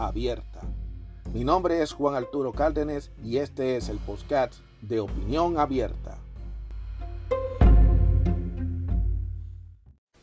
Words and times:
abierta. 0.00 0.60
Mi 1.32 1.44
nombre 1.44 1.82
es 1.82 1.92
Juan 1.92 2.14
Arturo 2.14 2.52
Cárdenas 2.52 3.10
y 3.22 3.38
este 3.38 3.76
es 3.76 3.88
el 3.88 3.98
podcast 3.98 4.54
de 4.80 5.00
Opinión 5.00 5.58
Abierta. 5.58 6.18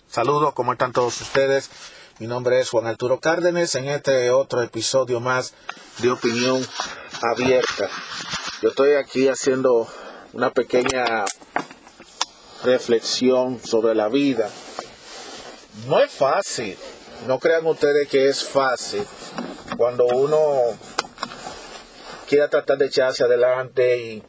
Saludos, 0.08 0.54
¿cómo 0.54 0.74
están 0.74 0.94
todos 0.94 1.22
ustedes? 1.22 1.70
Mi 2.20 2.28
nombre 2.28 2.60
es 2.60 2.70
Juan 2.72 2.88
Arturo 2.88 3.20
Cárdenas 3.20 3.76
en 3.76 3.86
este 3.86 4.32
otro 4.32 4.64
episodio 4.64 5.20
más 5.20 5.54
de 6.00 6.10
Opinión 6.10 6.66
Abierta. 7.22 7.88
Yo 8.62 8.70
estoy 8.70 8.94
aquí 8.94 9.28
haciendo 9.28 9.88
una 10.34 10.50
pequeña 10.50 11.24
reflexión 12.64 13.60
sobre 13.64 13.94
la 13.94 14.08
vida. 14.08 14.50
No 15.88 16.00
es 16.00 16.12
fácil, 16.12 16.76
no 17.28 17.38
crean 17.38 17.66
ustedes 17.68 18.10
que 18.10 18.28
es 18.28 18.44
fácil 18.44 19.06
cuando 19.78 20.06
uno 20.08 20.76
quiere 22.28 22.48
tratar 22.48 22.78
de 22.78 22.88
echarse 22.88 23.24
adelante 23.24 23.98
y 23.98 24.24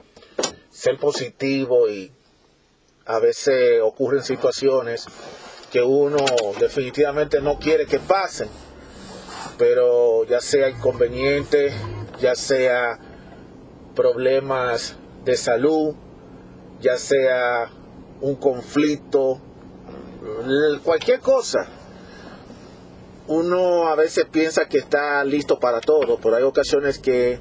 ser 0.71 0.99
positivo 0.99 1.89
y 1.89 2.13
a 3.07 3.19
veces 3.19 3.81
ocurren 3.83 4.23
situaciones 4.23 5.07
que 5.73 5.83
uno 5.83 6.19
definitivamente 6.61 7.41
no 7.41 7.59
quiere 7.59 7.87
que 7.87 7.99
pasen, 7.99 8.49
pero 9.57 10.25
ya 10.25 10.41
sea 10.41 10.69
inconveniente, 10.69 11.73
ya 12.21 12.35
sea 12.35 12.99
problemas 13.95 14.97
de 15.25 15.37
salud, 15.37 15.95
ya 16.81 16.97
sea 16.97 17.71
un 18.21 18.37
conflicto, 18.37 19.41
cualquier 20.85 21.21
cosa. 21.21 21.78
Uno 23.29 23.89
a 23.89 23.95
veces 23.95 24.25
piensa 24.25 24.69
que 24.69 24.79
está 24.79 25.23
listo 25.23 25.59
para 25.59 25.81
todo, 25.81 26.19
pero 26.19 26.37
hay 26.37 26.45
ocasiones 26.45 26.99
que 26.99 27.39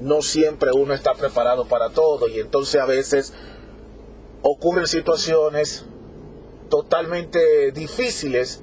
no 0.00 0.20
siempre 0.20 0.72
uno 0.72 0.94
está 0.94 1.14
preparado 1.14 1.66
para 1.66 1.90
todo 1.90 2.28
y 2.28 2.40
entonces 2.40 2.80
a 2.80 2.86
veces 2.86 3.32
ocurren 4.42 4.88
situaciones 4.88 5.84
totalmente 6.68 7.70
difíciles 7.72 8.62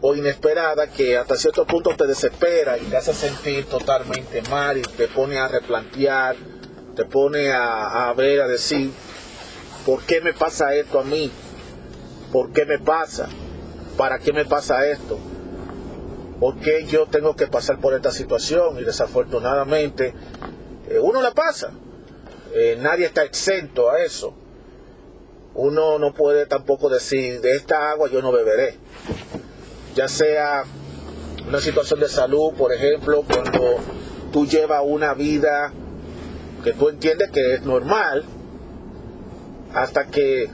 o 0.00 0.16
inesperadas 0.16 0.90
que 0.90 1.16
hasta 1.16 1.36
cierto 1.36 1.64
punto 1.64 1.90
te 1.96 2.06
desespera 2.06 2.76
y 2.76 2.82
te 2.82 2.96
hace 2.96 3.14
sentir 3.14 3.66
totalmente 3.66 4.42
mal 4.42 4.78
y 4.78 4.82
te 4.82 5.06
pone 5.06 5.38
a 5.38 5.46
replantear, 5.46 6.34
te 6.96 7.04
pone 7.04 7.52
a, 7.52 8.08
a 8.08 8.12
ver, 8.14 8.40
a 8.40 8.48
decir, 8.48 8.90
¿por 9.86 10.02
qué 10.02 10.20
me 10.20 10.32
pasa 10.32 10.74
esto 10.74 10.98
a 10.98 11.04
mí? 11.04 11.30
¿Por 12.32 12.52
qué 12.52 12.64
me 12.64 12.78
pasa? 12.80 13.28
¿Para 13.96 14.18
qué 14.18 14.32
me 14.32 14.44
pasa 14.44 14.88
esto? 14.88 15.18
¿Por 16.38 16.56
qué 16.56 16.84
yo 16.86 17.06
tengo 17.06 17.34
que 17.34 17.46
pasar 17.46 17.80
por 17.80 17.94
esta 17.94 18.10
situación? 18.10 18.78
Y 18.78 18.84
desafortunadamente 18.84 20.14
eh, 20.88 20.98
uno 21.00 21.20
la 21.20 21.32
pasa. 21.32 21.72
Eh, 22.54 22.78
nadie 22.80 23.06
está 23.06 23.24
exento 23.24 23.90
a 23.90 24.00
eso 24.02 24.34
uno 25.58 25.98
no 25.98 26.14
puede 26.14 26.46
tampoco 26.46 26.88
decir, 26.88 27.40
de 27.40 27.56
esta 27.56 27.90
agua 27.90 28.08
yo 28.08 28.22
no 28.22 28.30
beberé. 28.30 28.76
Ya 29.96 30.06
sea 30.06 30.62
una 31.48 31.60
situación 31.60 31.98
de 31.98 32.08
salud, 32.08 32.54
por 32.54 32.72
ejemplo, 32.72 33.24
cuando 33.26 33.78
tú 34.32 34.46
llevas 34.46 34.82
una 34.84 35.14
vida 35.14 35.72
que 36.62 36.72
tú 36.74 36.88
entiendes 36.88 37.32
que 37.32 37.54
es 37.54 37.62
normal, 37.62 38.24
hasta 39.74 40.06
que 40.06 40.48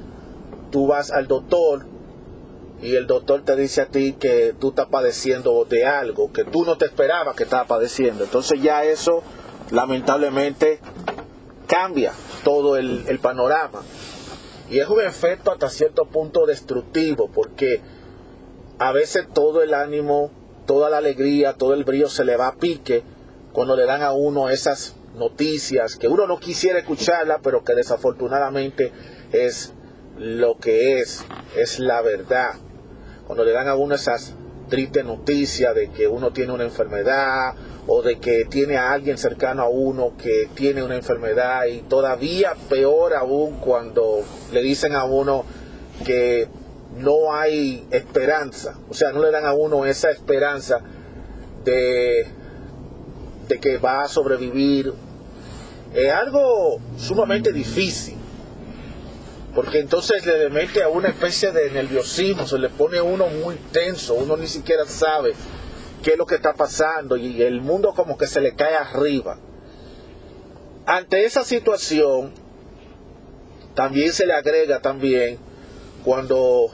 tú 0.70 0.86
vas 0.86 1.10
al 1.10 1.26
doctor 1.26 1.86
y 2.82 2.96
el 2.96 3.06
doctor 3.06 3.42
te 3.42 3.56
dice 3.56 3.82
a 3.82 3.86
ti 3.86 4.14
que 4.14 4.54
tú 4.58 4.70
estás 4.70 4.86
padeciendo 4.86 5.64
de 5.64 5.86
algo 5.86 6.32
que 6.32 6.44
tú 6.44 6.64
no 6.64 6.76
te 6.76 6.86
esperabas 6.86 7.34
que 7.34 7.44
estabas 7.44 7.66
padeciendo. 7.66 8.24
Entonces 8.24 8.60
ya 8.60 8.84
eso 8.84 9.22
lamentablemente 9.70 10.80
cambia 11.66 12.12
todo 12.42 12.76
el, 12.76 13.18
panorama. 13.20 13.82
Y 14.70 14.78
es 14.78 14.88
un 14.88 15.00
efecto 15.00 15.50
hasta 15.50 15.68
cierto 15.68 16.06
punto 16.06 16.46
destructivo 16.46 17.30
porque 17.32 17.80
a 18.78 18.92
veces 18.92 19.28
todo 19.32 19.62
el 19.62 19.72
ánimo, 19.72 20.30
toda 20.66 20.90
la 20.90 20.98
alegría, 20.98 21.54
todo 21.54 21.74
el 21.74 21.84
brillo 21.84 22.08
se 22.08 22.24
le 22.24 22.36
va 22.36 22.48
a 22.48 22.56
pique 22.56 23.02
cuando 23.52 23.76
le 23.76 23.86
dan 23.86 24.02
a 24.02 24.12
uno 24.12 24.48
esas 24.48 24.96
noticias 25.14 25.96
que 25.96 26.08
uno 26.08 26.26
no 26.26 26.40
quisiera 26.40 26.80
escucharla, 26.80 27.38
pero 27.42 27.62
que 27.62 27.74
desafortunadamente 27.74 28.92
es 29.32 29.72
lo 30.18 30.58
que 30.58 31.00
es, 31.00 31.24
es 31.56 31.78
la 31.78 32.02
verdad. 32.02 32.54
Cuando 33.26 33.44
le 33.44 33.52
dan 33.52 33.68
a 33.68 33.74
uno 33.74 33.94
esas 33.94 34.34
tristes 34.68 35.04
noticias 35.04 35.74
de 35.74 35.90
que 35.90 36.08
uno 36.08 36.32
tiene 36.32 36.52
una 36.52 36.64
enfermedad 36.64 37.54
o 37.86 38.02
de 38.02 38.18
que 38.18 38.46
tiene 38.46 38.76
a 38.76 38.92
alguien 38.92 39.18
cercano 39.18 39.62
a 39.62 39.68
uno 39.68 40.12
que 40.16 40.48
tiene 40.54 40.82
una 40.82 40.96
enfermedad 40.96 41.66
y 41.66 41.80
todavía 41.82 42.54
peor 42.68 43.14
aún 43.14 43.56
cuando 43.56 44.22
le 44.52 44.62
dicen 44.62 44.94
a 44.94 45.04
uno 45.04 45.44
que 46.04 46.48
no 46.96 47.34
hay 47.34 47.86
esperanza, 47.90 48.78
o 48.88 48.94
sea, 48.94 49.12
no 49.12 49.20
le 49.20 49.30
dan 49.30 49.44
a 49.44 49.52
uno 49.52 49.84
esa 49.84 50.10
esperanza 50.10 50.80
de, 51.64 52.26
de 53.48 53.60
que 53.60 53.78
va 53.78 54.02
a 54.02 54.08
sobrevivir. 54.08 54.92
Es 55.92 56.12
algo 56.12 56.80
sumamente 56.96 57.52
difícil, 57.52 58.13
porque 59.54 59.78
entonces 59.78 60.26
le 60.26 60.50
mete 60.50 60.82
a 60.82 60.88
una 60.88 61.08
especie 61.08 61.52
de 61.52 61.70
nerviosismo, 61.70 62.46
se 62.46 62.58
le 62.58 62.68
pone 62.68 62.98
a 62.98 63.02
uno 63.02 63.28
muy 63.28 63.54
tenso, 63.72 64.14
uno 64.14 64.36
ni 64.36 64.48
siquiera 64.48 64.84
sabe 64.86 65.32
qué 66.02 66.12
es 66.12 66.18
lo 66.18 66.26
que 66.26 66.34
está 66.34 66.54
pasando 66.54 67.16
y 67.16 67.40
el 67.42 67.60
mundo 67.60 67.94
como 67.94 68.18
que 68.18 68.26
se 68.26 68.40
le 68.40 68.54
cae 68.54 68.74
arriba. 68.74 69.38
Ante 70.86 71.24
esa 71.24 71.44
situación, 71.44 72.32
también 73.74 74.12
se 74.12 74.26
le 74.26 74.34
agrega 74.34 74.80
también 74.80 75.38
cuando 76.04 76.66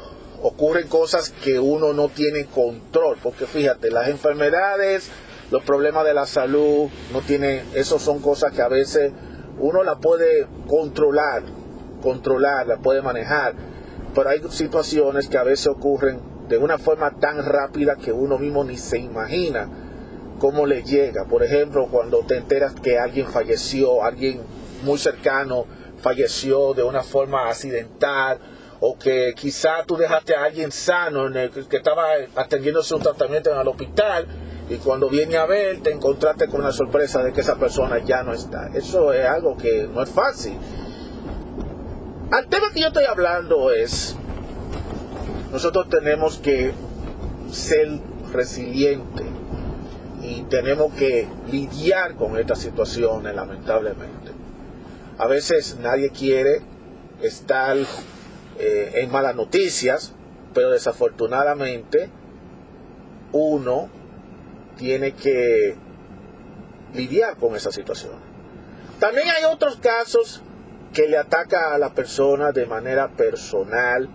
ocurren 0.43 0.89
cosas 0.89 1.31
que 1.31 1.61
uno 1.61 1.93
no 1.93 2.09
tiene 2.09 2.47
control, 2.47 3.19
porque 3.23 3.47
fíjate, 3.47 3.91
las 3.91 4.09
enfermedades, 4.09 5.11
los 5.51 5.63
problemas 5.63 6.05
de 6.05 6.15
la 6.15 6.27
salud, 6.27 6.89
no 7.13 7.21
tiene, 7.21 7.63
esos 7.75 8.03
son 8.03 8.21
cosas 8.21 8.53
que 8.53 8.63
a 8.63 8.69
veces 8.69 9.13
uno 9.59 9.83
la 9.83 9.99
puede 9.99 10.47
controlar, 10.67 11.43
controlar, 12.01 12.67
la 12.67 12.79
puede 12.79 13.03
manejar, 13.03 13.55
pero 14.15 14.31
hay 14.31 14.41
situaciones 14.51 15.29
que 15.29 15.39
a 15.39 15.45
veces 15.45 15.69
ocurren 15.69 16.21
de 16.49 16.59
una 16.59 16.79
forma 16.79 17.13
tan 17.13 17.45
rápida 17.45 17.97
que 17.97 18.13
uno 18.13 18.39
mismo 18.39 18.65
ni 18.65 18.77
se 18.77 18.99
imagina 18.99 19.69
cómo 20.39 20.67
le 20.67 20.83
llega. 20.83 21.27
Por 21.27 21.45
ejemplo, 21.45 21.87
cuando 21.91 22.21
te 22.21 22.37
enteras 22.37 22.75
que 22.75 22.99
alguien 22.99 23.27
falleció, 23.27 24.03
alguien 24.03 24.41
muy 24.83 24.99
cercano 24.99 25.67
falleció 25.99 26.75
de 26.75 26.83
una 26.83 27.03
forma 27.03 27.49
accidental, 27.49 28.39
o 28.81 28.97
que 28.99 29.35
quizá 29.37 29.85
tú 29.87 29.97
dejaste 29.97 30.35
a 30.35 30.45
alguien 30.45 30.73
sano 30.73 31.27
en 31.27 31.37
el 31.37 31.51
que 31.51 31.77
estaba 31.77 32.07
atendiéndose 32.35 32.95
un 32.95 33.03
tratamiento 33.03 33.53
en 33.53 33.59
el 33.59 33.69
hospital 33.69 34.27
y 34.71 34.77
cuando 34.77 35.09
viene 35.09 35.37
a 35.37 35.47
ver 35.47 35.83
te 35.83 35.91
encontraste 35.91 36.49
con 36.49 36.63
la 36.63 36.73
sorpresa 36.73 37.23
de 37.23 37.33
que 37.33 37.43
esa 37.43 37.57
persona 37.57 37.99
ya 37.99 38.23
no 38.23 38.33
está. 38.33 38.71
Eso 38.75 39.13
es 39.13 39.27
algo 39.27 39.57
que 39.57 39.87
no 39.93 40.03
es 40.03 40.11
fácil. 40.11 40.55
Al 42.31 42.47
tema 42.47 42.71
que 42.73 42.81
yo 42.81 42.87
estoy 42.89 43.07
hablando 43.07 43.73
es 43.73 44.15
nosotros 45.51 45.89
tenemos 45.89 46.39
que 46.39 46.73
ser 47.51 47.99
resilientes 48.33 49.27
y 50.23 50.43
tenemos 50.43 50.95
que 50.95 51.27
lidiar 51.51 52.15
con 52.15 52.39
estas 52.39 52.61
situaciones, 52.61 53.35
lamentablemente. 53.35 54.31
A 55.19 55.27
veces 55.27 55.79
nadie 55.81 56.11
quiere 56.11 56.63
estar 57.21 57.77
eh, 58.61 58.93
en 58.95 59.11
malas 59.11 59.35
noticias, 59.35 60.13
pero 60.55 60.71
desafortunadamente 60.71 62.11
uno 63.33 63.89
tiene 64.79 65.15
que 65.15 65.75
lidiar 66.95 67.37
con 67.39 67.57
esa 67.57 67.73
situación. 67.73 68.13
También 69.01 69.27
hay 69.31 69.53
otros 69.53 69.79
casos 69.79 70.43
que 70.93 71.09
le 71.09 71.17
ataca 71.17 71.75
a 71.75 71.79
la 71.79 71.91
persona 71.91 72.53
de 72.53 72.67
manera 72.67 73.09
personal, 73.09 74.09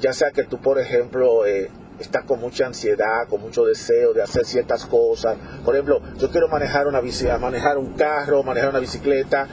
ya 0.00 0.12
sea 0.12 0.30
que 0.30 0.44
tú, 0.44 0.60
por 0.60 0.78
ejemplo, 0.78 1.46
eh, 1.46 1.70
está 1.98 2.22
con 2.22 2.40
mucha 2.40 2.66
ansiedad, 2.66 3.28
con 3.28 3.40
mucho 3.40 3.64
deseo 3.64 4.12
de 4.12 4.22
hacer 4.22 4.44
ciertas 4.44 4.86
cosas. 4.86 5.36
Por 5.64 5.74
ejemplo, 5.74 6.00
yo 6.18 6.30
quiero 6.30 6.48
manejar 6.48 6.86
una 6.86 7.00
bici, 7.00 7.26
manejar 7.40 7.78
un 7.78 7.94
carro, 7.94 8.42
manejar 8.42 8.70
una 8.70 8.80
bicicleta 8.80 9.46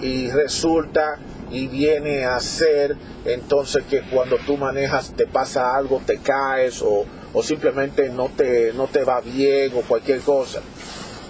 y 0.00 0.30
resulta 0.30 1.18
y 1.50 1.66
viene 1.66 2.24
a 2.24 2.40
ser 2.40 2.96
entonces 3.26 3.84
que 3.84 4.00
cuando 4.02 4.38
tú 4.38 4.56
manejas 4.56 5.12
te 5.14 5.26
pasa 5.26 5.76
algo, 5.76 6.00
te 6.04 6.18
caes 6.18 6.82
o, 6.82 7.04
simplemente 7.42 8.08
no 8.08 8.30
te, 8.34 8.72
no 8.72 8.86
te 8.86 9.04
va 9.04 9.20
bien 9.20 9.72
o 9.76 9.82
cualquier 9.82 10.20
cosa. 10.20 10.60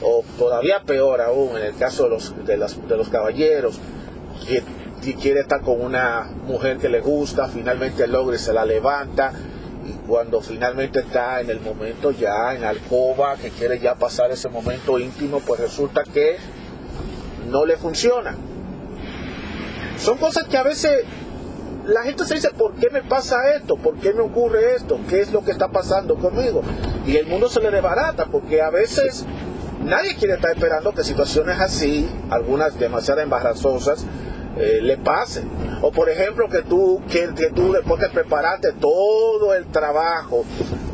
O 0.01 0.25
todavía 0.39 0.83
peor 0.85 1.21
aún, 1.21 1.57
en 1.57 1.65
el 1.65 1.77
caso 1.77 2.05
de 2.05 2.11
los, 2.11 2.35
de 2.45 2.57
de 2.57 2.97
los 2.97 3.09
caballeros, 3.09 3.81
que, 4.47 4.63
quiere 5.15 5.41
estar 5.41 5.63
con 5.63 5.81
una 5.81 6.31
mujer 6.47 6.79
que 6.79 6.89
le 6.89 7.01
gusta, 7.01 7.49
finalmente 7.49 8.07
logra 8.07 8.37
y 8.37 8.39
se 8.39 8.53
la 8.53 8.65
levanta. 8.65 9.33
Y 9.85 9.93
cuando 10.07 10.41
finalmente 10.41 11.01
está 11.01 11.41
en 11.41 11.51
el 11.51 11.61
momento 11.61 12.13
ya 12.13 12.55
en 12.55 12.63
alcoba, 12.63 13.37
que 13.37 13.51
quiere 13.51 13.81
ya 13.81 13.97
pasar 13.97 14.31
ese 14.31 14.49
momento 14.49 14.99
íntimo, 14.99 15.41
pues 15.41 15.61
resulta 15.61 16.05
que 16.05 16.37
no 17.51 17.67
le 17.67 17.77
funciona 17.77 18.37
son 20.03 20.19
cosas 20.19 20.45
que 20.49 20.57
a 20.57 20.65
veces 20.65 21.05
la 21.87 22.03
gente 22.03 22.25
se 22.25 22.35
dice, 22.35 22.51
¿por 22.51 22.75
qué 22.75 22.91
me 22.91 23.03
pasa 23.03 23.37
esto? 23.57 23.77
¿Por 23.77 23.97
qué 23.99 24.13
me 24.13 24.21
ocurre 24.21 24.75
esto? 24.75 24.99
¿Qué 25.09 25.21
es 25.21 25.33
lo 25.33 25.45
que 25.45 25.53
está 25.53 25.69
pasando 25.69 26.17
conmigo? 26.17 26.63
Y 27.07 27.17
el 27.17 27.27
mundo 27.27 27.49
se 27.49 27.61
le 27.61 27.71
desbarata 27.71 28.27
porque 28.27 28.63
a 28.63 28.71
veces 28.71 29.25
nadie 29.85 30.17
quiere 30.17 30.35
estar 30.35 30.51
esperando 30.51 30.93
que 30.93 31.05
situaciones 31.05 31.61
así, 31.61 32.09
algunas 32.31 32.79
demasiado 32.79 33.21
embarazosas, 33.21 34.05
eh, 34.59 34.81
le 34.83 34.97
pasen. 34.99 35.49
O 35.83 35.91
por 35.91 36.09
ejemplo 36.09 36.49
que 36.49 36.63
tú, 36.63 37.01
que, 37.11 37.29
tú 37.55 37.73
después 37.73 38.01
de 38.01 38.09
prepararte 38.09 38.73
todo 38.73 39.55
el 39.55 39.67
trabajo 39.67 40.45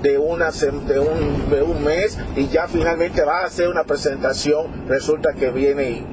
de, 0.02 0.19
una, 0.19 0.50
de, 0.50 0.99
un, 0.99 1.50
de 1.50 1.62
un 1.62 1.84
mes 1.84 2.19
y 2.37 2.49
ya 2.49 2.69
finalmente 2.69 3.22
vas 3.25 3.44
a 3.44 3.46
hacer 3.46 3.69
una 3.69 3.84
presentación, 3.84 4.87
resulta 4.88 5.32
que 5.34 5.50
viene 5.50 6.05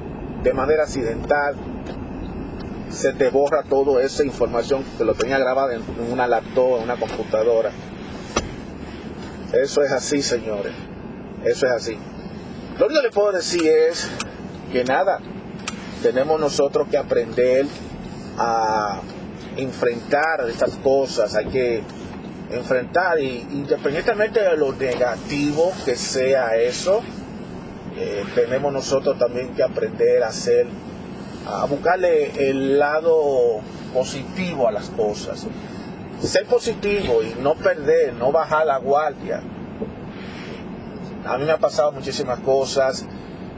de 0.44 0.54
manera 0.54 0.84
accidental 0.84 1.56
se 2.96 3.14
te 3.14 3.30
borra 3.30 3.64
toda 3.64 4.02
esa 4.02 4.24
información 4.24 4.84
que 4.98 5.04
lo 5.04 5.14
tenía 5.16 5.38
grabada 5.38 5.76
en 5.76 5.84
una 6.12 6.28
laptop, 6.28 6.78
en 6.78 6.84
una 6.84 6.96
computadora. 6.96 7.72
Eso 9.52 9.84
es 9.84 9.92
así, 9.92 10.22
señores. 10.22 10.74
Eso 11.44 11.66
es 11.68 11.72
así. 11.72 11.98
Lo 12.80 12.86
único 12.86 13.02
que 13.02 13.08
le 13.08 13.14
puedo 13.14 13.32
decir 13.32 13.68
es 13.68 14.10
que 14.72 14.84
nada, 14.84 15.20
tenemos 16.02 16.40
nosotros 16.40 16.88
que 16.90 16.98
aprender 16.98 17.66
a 18.38 19.02
enfrentar 19.58 20.46
estas 20.50 20.76
cosas, 20.78 21.36
hay 21.36 21.46
que 21.46 21.84
enfrentar 22.52 23.20
y 23.20 23.48
independientemente 23.52 24.42
de 24.42 24.58
lo 24.58 24.74
negativo 24.74 25.72
que 25.86 25.96
sea 25.96 26.56
eso, 26.56 27.02
eh, 27.98 28.24
tenemos 28.36 28.72
nosotros 28.74 29.18
también 29.18 29.54
que 29.56 29.64
aprender 29.64 30.24
a 30.24 30.32
ser 30.32 30.68
a 31.48 31.66
buscarle 31.66 32.50
el 32.50 32.80
lado 32.80 33.62
positivo 33.94 34.68
a 34.68 34.72
las 34.72 34.90
cosas. 34.90 35.46
Ser 36.22 36.46
positivo 36.46 37.22
y 37.22 37.40
no 37.42 37.56
perder, 37.56 38.14
no 38.14 38.32
bajar 38.32 38.66
la 38.66 38.78
guardia. 38.78 39.42
A 41.26 41.38
mí 41.38 41.46
me 41.46 41.52
ha 41.52 41.58
pasado 41.58 41.92
muchísimas 41.92 42.40
cosas 42.40 43.06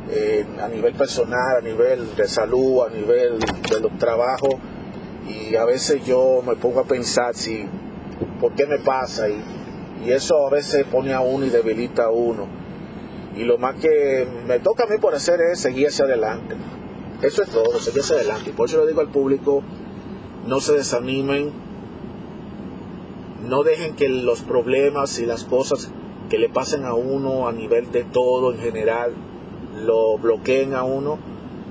eh, 0.09 0.45
a 0.61 0.67
nivel 0.67 0.93
personal, 0.93 1.57
a 1.57 1.61
nivel 1.61 2.15
de 2.15 2.27
salud, 2.27 2.85
a 2.85 2.89
nivel 2.89 3.39
de 3.39 3.79
los 3.81 3.97
trabajos 3.97 4.55
y 5.27 5.55
a 5.55 5.65
veces 5.65 6.05
yo 6.05 6.41
me 6.45 6.55
pongo 6.55 6.79
a 6.79 6.85
pensar 6.85 7.35
si, 7.35 7.65
¿por 8.39 8.53
qué 8.53 8.65
me 8.65 8.79
pasa? 8.79 9.27
Y, 9.27 9.41
y 10.05 10.11
eso 10.11 10.47
a 10.47 10.49
veces 10.49 10.85
pone 10.85 11.13
a 11.13 11.19
uno 11.19 11.45
y 11.45 11.49
debilita 11.49 12.05
a 12.05 12.11
uno. 12.11 12.47
Y 13.35 13.43
lo 13.43 13.57
más 13.57 13.75
que 13.75 14.25
me 14.47 14.59
toca 14.59 14.85
a 14.85 14.87
mí 14.87 14.97
por 14.97 15.13
hacer 15.13 15.39
es 15.41 15.59
seguir 15.59 15.87
hacia 15.87 16.05
adelante. 16.05 16.55
Eso 17.21 17.43
es 17.43 17.49
todo, 17.49 17.79
seguirse 17.79 18.13
adelante. 18.13 18.51
Y 18.51 18.53
por 18.53 18.69
eso 18.69 18.79
le 18.79 18.87
digo 18.87 19.01
al 19.01 19.09
público, 19.09 19.63
no 20.47 20.61
se 20.61 20.73
desanimen, 20.73 21.51
no 23.47 23.63
dejen 23.63 23.95
que 23.95 24.07
los 24.07 24.41
problemas 24.41 25.19
y 25.19 25.25
las 25.25 25.43
cosas 25.43 25.91
que 26.29 26.37
le 26.37 26.49
pasen 26.49 26.85
a 26.85 26.93
uno 26.93 27.47
a 27.47 27.51
nivel 27.51 27.91
de 27.91 28.03
todo 28.03 28.53
en 28.53 28.59
general 28.59 29.13
lo 29.85 30.17
bloqueen 30.17 30.73
a 30.73 30.83
uno, 30.83 31.17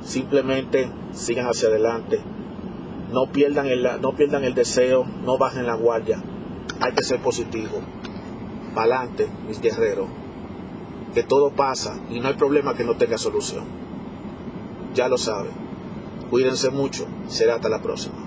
simplemente 0.02 0.88
sigan 1.12 1.46
hacia 1.46 1.68
adelante. 1.68 2.20
No 3.12 3.26
pierdan 3.32 3.66
el, 3.66 3.86
no 4.00 4.12
pierdan 4.12 4.44
el 4.44 4.54
deseo, 4.54 5.04
no 5.24 5.38
bajen 5.38 5.66
la 5.66 5.74
guardia. 5.74 6.22
Hay 6.80 6.92
que 6.92 7.04
ser 7.04 7.20
positivo. 7.20 7.80
Adelante, 8.74 9.28
mis 9.46 9.60
guerreros. 9.60 10.08
Que 11.14 11.22
todo 11.22 11.50
pasa 11.50 11.98
y 12.10 12.20
no 12.20 12.28
hay 12.28 12.34
problema 12.34 12.74
que 12.74 12.84
no 12.84 12.96
tenga 12.96 13.16
solución 13.16 13.86
ya 14.96 15.08
lo 15.08 15.18
saben. 15.18 15.52
Cuídense 16.30 16.70
mucho. 16.70 17.06
Será 17.28 17.56
hasta 17.56 17.68
la 17.68 17.80
próxima. 17.80 18.25